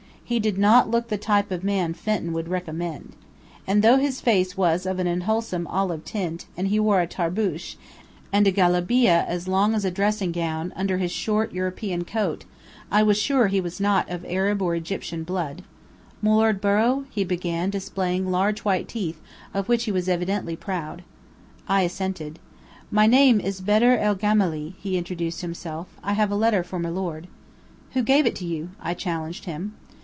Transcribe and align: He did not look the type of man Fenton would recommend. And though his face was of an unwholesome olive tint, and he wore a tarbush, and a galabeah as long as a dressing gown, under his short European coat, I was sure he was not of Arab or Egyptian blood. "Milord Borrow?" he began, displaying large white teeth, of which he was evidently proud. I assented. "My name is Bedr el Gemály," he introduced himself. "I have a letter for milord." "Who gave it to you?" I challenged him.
He 0.23 0.39
did 0.39 0.57
not 0.57 0.89
look 0.89 1.09
the 1.09 1.17
type 1.17 1.51
of 1.51 1.61
man 1.61 1.93
Fenton 1.93 2.31
would 2.31 2.47
recommend. 2.47 3.17
And 3.67 3.81
though 3.83 3.97
his 3.97 4.21
face 4.21 4.55
was 4.55 4.85
of 4.85 4.97
an 4.97 5.05
unwholesome 5.05 5.67
olive 5.67 6.05
tint, 6.05 6.45
and 6.55 6.69
he 6.69 6.79
wore 6.79 7.01
a 7.01 7.05
tarbush, 7.07 7.75
and 8.31 8.47
a 8.47 8.51
galabeah 8.53 9.25
as 9.27 9.49
long 9.49 9.73
as 9.73 9.83
a 9.83 9.91
dressing 9.91 10.31
gown, 10.31 10.71
under 10.73 10.99
his 10.99 11.11
short 11.11 11.51
European 11.51 12.05
coat, 12.05 12.45
I 12.89 13.03
was 13.03 13.17
sure 13.17 13.47
he 13.47 13.59
was 13.59 13.81
not 13.81 14.09
of 14.09 14.23
Arab 14.23 14.61
or 14.61 14.73
Egyptian 14.73 15.25
blood. 15.25 15.63
"Milord 16.21 16.61
Borrow?" 16.61 17.03
he 17.09 17.25
began, 17.25 17.69
displaying 17.69 18.31
large 18.31 18.59
white 18.61 18.87
teeth, 18.87 19.19
of 19.53 19.67
which 19.67 19.83
he 19.83 19.91
was 19.91 20.07
evidently 20.07 20.55
proud. 20.55 21.03
I 21.67 21.81
assented. 21.81 22.39
"My 22.89 23.05
name 23.05 23.41
is 23.41 23.59
Bedr 23.59 23.97
el 23.99 24.15
Gemály," 24.15 24.75
he 24.79 24.97
introduced 24.97 25.41
himself. 25.41 25.87
"I 26.01 26.13
have 26.13 26.31
a 26.31 26.35
letter 26.39 26.63
for 26.63 26.79
milord." 26.79 27.27
"Who 27.95 28.01
gave 28.01 28.25
it 28.25 28.35
to 28.37 28.45
you?" 28.45 28.69
I 28.81 28.93
challenged 28.93 29.43
him. 29.43 29.73